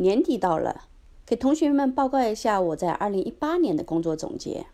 [0.00, 0.84] 年底到了，
[1.26, 4.66] 给同学们报告一下我在二零一八年的工作总结。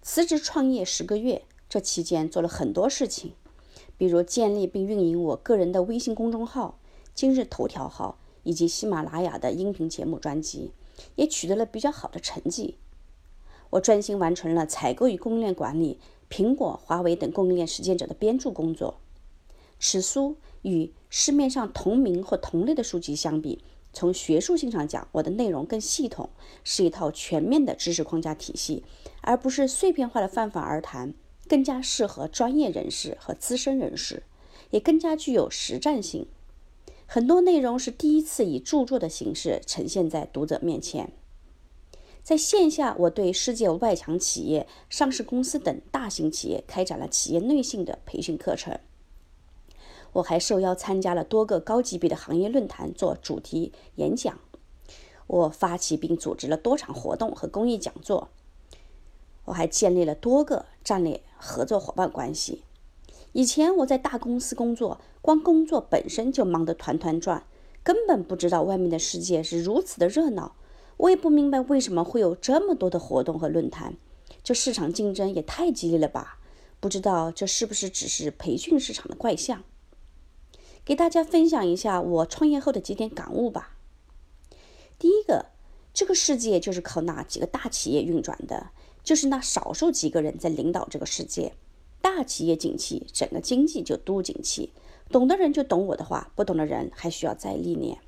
[0.00, 3.32] 辞职创业十个月，这期间做了很多事情，
[3.96, 6.78] 比如建立并运营我个人的微信公众号、
[7.12, 10.70] 今日头条号以及喜马拉雅的音频节目专辑，
[11.16, 12.78] 也取得了比较好的成绩。
[13.70, 15.98] 我专心完成了采购与供应链管理、
[16.30, 19.00] 苹果、华为等供应链实践者的编著工作。
[19.80, 26.30] 此书与市面上同名或同类的书籍相比，从学术性上讲，我的内容更系统，
[26.64, 28.82] 是一套全面的知识框架体系，
[29.20, 31.14] 而不是碎片化的泛泛而谈，
[31.46, 34.22] 更加适合专业人士和资深人士，
[34.70, 36.26] 也更加具有实战性。
[37.06, 41.12] 很多内容是第一次以著作的形式呈现在读者面前。
[42.22, 48.78] 在线下，我对世界外强企业、上市公司等大型企业开展了企业内训的培训课程。
[50.14, 54.38] 我还受邀参加了多个高级别的行业论坛做主题演讲，
[55.26, 58.28] 我发起并组织了多场活动和公益讲座，
[59.46, 62.62] 我还建立了多个战略合作伙伴关系。
[63.32, 67.46] 以前我在大公司工作，光工作本身就忙得团团转，
[67.82, 70.54] 根本不知道外面的世界是如此的热闹。
[70.98, 73.96] 我也不明白为什么会有这么多的活动和论坛，
[74.44, 76.38] 这市场竞争也太激烈了吧？
[76.78, 79.64] 不知道这是不是只是培训市场的怪象？
[80.84, 83.76] 给大家分享一下我创业后的几点感悟吧。
[84.98, 85.46] 第一个，
[85.94, 88.70] 这个世界就是靠那几个大企业运转的，
[89.04, 91.54] 就是那少数几个人在领导这个世界。
[92.00, 94.72] 大企业景气，整个经济就都景气。
[95.08, 97.98] 懂的人就懂我的话，不懂的人还需要再历练。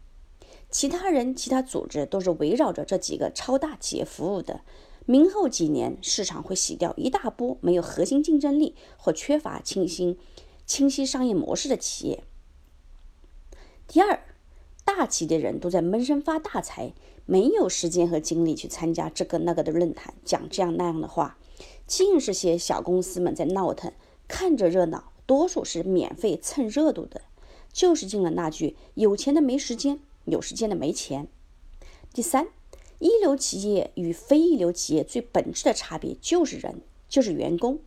[0.68, 4.62] 其他人、其他组织都是围绕着这几个超大企业服务的。
[5.06, 10.18] 明后几年，市场会洗掉一大波没有核心竞争力或缺乏清晰、
[10.66, 12.24] 清晰商业模式的企业。
[13.94, 14.24] 第二，
[14.84, 16.92] 大企业的人都在闷声发大财，
[17.26, 21.38] 没有时间和精力去参加这个那个的论坛，讲这样那样的话，
[21.86, 23.92] 尽是些小公司们在闹腾，
[24.26, 27.20] 看着热闹，多数是免费蹭热度的，
[27.72, 31.28] 就是进了那句“有钱的没时间，有时间的没钱”。
[32.12, 32.48] 第三，
[32.98, 37.78] 一流企业与非一流企业最本质的差别就是人，就是员工。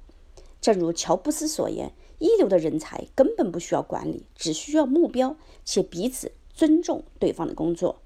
[0.68, 1.94] 正如乔布斯所言。
[2.20, 8.02] 一流的人才根本不需要管理，只需要目标，且彼此尊重对方的工作。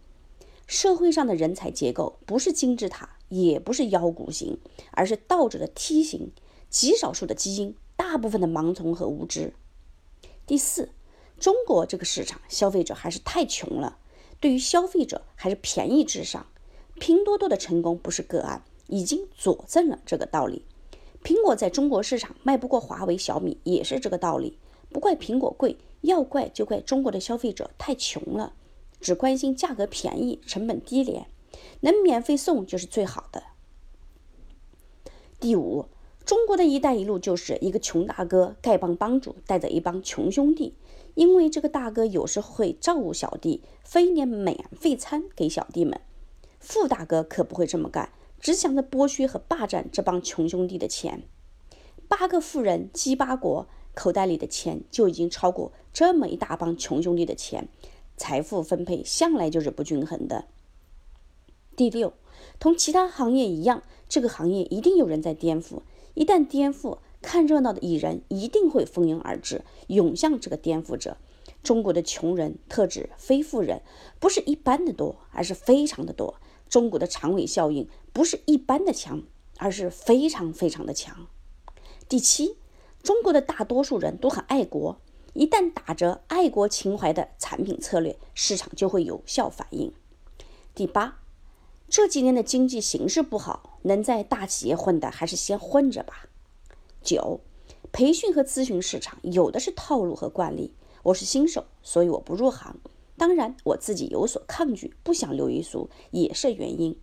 [0.68, 4.60] 社会上的人才结构不是金字塔，也不是腰鼓型，
[4.92, 6.32] 而是倒着的梯形。
[6.70, 9.56] 极少数的基因，大部分的盲从和无知。
[10.46, 10.90] 第四，
[11.40, 13.98] 中国这个市场消费者还是太穷了，
[14.40, 16.46] 对于消费者还是便宜至上。
[17.00, 20.64] 拼多多的成功不是个案，已经佐证了这个道理。
[21.24, 24.58] 苹果在中国市场卖不过华为、小米，也是这个道理。
[24.90, 28.54] 不怪苹果贵，要怪就怪中国的消费者太穷了，
[29.00, 31.28] 只关心价格便宜、成本低廉，
[31.82, 33.44] 能免费送就是最好的。
[35.40, 35.86] 第五，
[36.26, 40.74] 中国的一带一路就是一个穷大哥丐帮帮主带着一帮穷兄弟，
[41.16, 46.02] 因为这个大哥有时会照顾小弟，分一点免费餐给小弟们。
[46.60, 48.12] 富大哥可不会这么干。
[48.42, 51.24] 只想着剥削和霸占这帮穷兄弟的钱，
[52.08, 57.70] 八个富人鸡八国口袋里的钱就已经超过这么一大帮穷兄弟的钱，
[58.18, 60.46] 财富分配向来就是不均衡的。
[61.76, 62.14] 第六，
[62.60, 65.82] 同其他行业一样，这个行业一定有人在颠覆，
[66.16, 71.18] 一旦颠覆，看热闹的蚁人一定会蜂拥而至，涌向这个颠覆者。
[71.62, 73.84] 中国的穷人特指非富人，
[74.20, 76.38] 不是一般的多，而是非常的多。
[76.72, 79.24] 中国的长尾效应不是一般的强，
[79.58, 81.28] 而是非常非常的强。
[82.08, 82.56] 第七，
[83.04, 85.02] 中国的大多数人都很爱国，
[85.34, 89.92] 一旦打着爱国情怀的产品策略，市场就会有效反应。
[90.74, 91.20] 第八，
[91.90, 96.30] 这几年的经济形势不好，能在大企业混的还是先混着吧。
[97.04, 97.42] 九，
[97.92, 100.74] 培训和咨询市场有的是套路和惯例，
[101.04, 102.80] 我是新手，所以我不入行。
[103.22, 107.00] 当然，我自己有所抗拒，不想流于俗，也是原因。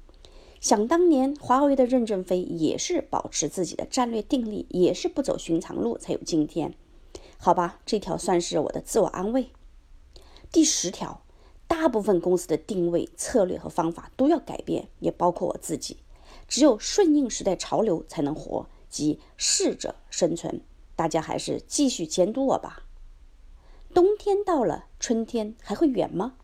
[0.60, 6.74] 想当年，华为的任正非也是保持自己的战略定力，也是不走寻常路，才有今天。
[7.38, 9.50] 好吧，这条算是我的自我安慰。
[10.50, 11.22] 第十条，
[11.68, 15.98] 大部分公司的定位策略和方法都要改变，也包括我自己。
[16.48, 20.62] 只有顺应时代潮流才能活，即适者生存。
[20.96, 22.87] 大家还是继续监督我吧。
[23.94, 26.34] 冬天到了，春天还会远吗？